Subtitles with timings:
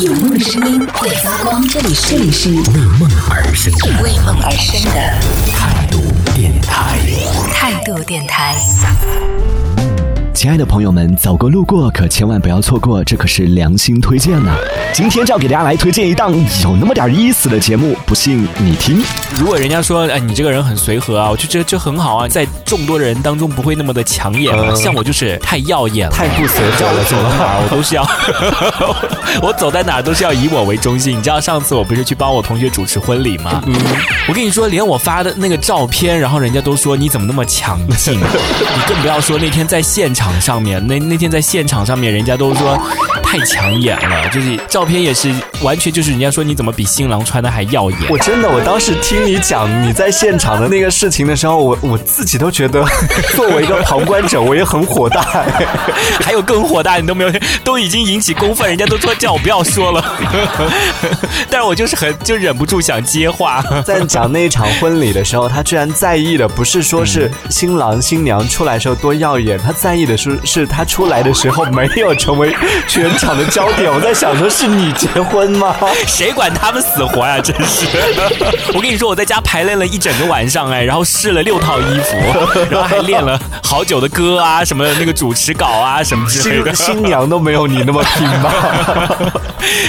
[0.00, 5.20] 有梦的声音会发光，这里是这里是为梦而生的为梦而生的
[5.52, 6.00] 态度
[6.34, 6.98] 电台。
[7.52, 8.56] 态度电台。
[10.40, 14.56] 亲爱的朋友们，走过路过可千万不要错过，这可是良心推荐呐、
[14.90, 19.02] 今天就要给大家来推荐一档有那么点意思的节目，不信你听。
[19.38, 28.02] 如果人家说，哎，你这个人很随和啊，我就觉得这很好啊，在众多的人当中不会那么的抢眼像我就是太耀眼了，太不随和了，走到哪儿我都是要，
[29.46, 31.18] 我走在哪儿都是要以我为中心。
[31.18, 33.62] 你知道上次我不是去帮我同学主持婚礼吗？
[33.66, 33.74] 嗯，
[34.26, 38.18] 我跟你说，连我发的那个照片，然后人家都说你怎么那么抢镜？
[38.18, 42.78] 你更不要说那天在现场上面，那那天在现场上面，人家都说
[43.30, 48.00] 太抢眼了，就是照片也是完全就是人家说你怎么比新郎穿的还耀眼。
[48.08, 52.84] 我真的，我当时听你讲你在现场的那个事情的时候，我我自己都觉得，
[53.36, 55.22] 作为一个旁观者，我也很火大。
[56.20, 60.04] 还有更火大，你都没有，都已经引起公愤，人家都说叫我不要说了，
[61.48, 63.62] 但是我就是很就忍不住想接话。
[63.84, 72.52] 在讲那一场婚礼的时候，他居然在意的不是说是新郎新娘出来的时候多耀眼，他在意的是是他出来的时候没有成为
[72.88, 73.92] 全场的焦点。
[73.92, 75.74] 我在想说，是你结婚吗？
[76.06, 77.86] 谁管他们死活呀、真是！
[78.74, 82.16] 我跟你说，我在家排练了一整个晚上，哎，然后试了六套衣服，
[82.70, 86.90] 然后还练了好久的歌啊，什么那个主持稿啊，什么之类的新。
[86.90, 88.52] 新娘都没有你那么拼吧？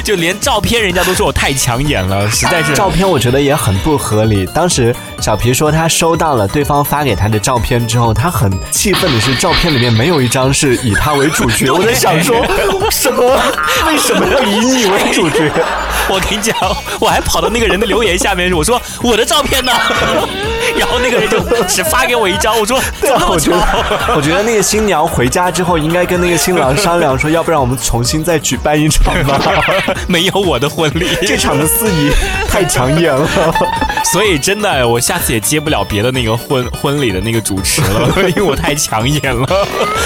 [0.04, 2.74] 就连照片人家都说我太抢眼了，实在是。
[2.74, 4.46] 照片我觉得也很不合理。
[4.54, 11.72] 当时小皮说他收到了对方发给他的照片之后，他很气愤的是照片里面没有一张是以他为主角。
[11.72, 12.36] 我在想说，
[12.92, 13.21] 什么？
[13.88, 15.52] 为什么要以你为主角？
[16.10, 16.56] 我跟你讲，
[17.00, 19.72] 我还跑到那个人的留言下面，我说我的照片呢？
[20.78, 23.52] 然后那个人就只发给我一张，我说怎对啊，我觉？
[23.52, 29.40] 得，我觉得那个新娘回家之后应该跟那个新郎商量说，要不然我们重新再举办一场吧。
[30.08, 32.12] 没有我的婚礼，这场的司仪
[32.52, 33.28] 太抢眼了。
[34.12, 39.48] 所以真的，我下次也接不了别的那个婚婚礼的那个主持了， 因为我太抢眼了。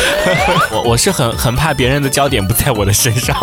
[0.71, 3.35] 我我是很很怕别人的焦点不在我的身上。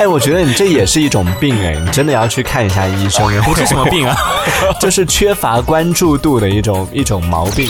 [0.00, 3.28] 哎，我觉得你这也是一种病哎，你真的要去看一下医生。
[3.42, 4.16] 不是什么病啊？
[4.80, 7.68] 就是缺乏关注度的一种一种毛病。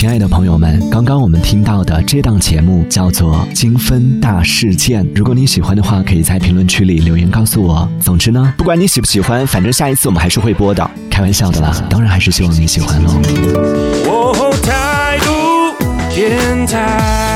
[0.00, 5.04] 亲爱的朋友们，刚刚我们听到的这档节目叫做《精分大事件》。
[5.14, 7.86] 如果你喜欢的话，可以在评论区里留言告诉我。
[8.00, 10.90] 总之呢，不管你喜不喜欢，反正下一次我们还是会播的。
[11.10, 13.10] 开玩笑的啦，当然还是希望你喜欢喽。
[14.06, 15.34] 哦，态度
[16.14, 17.29] 电台。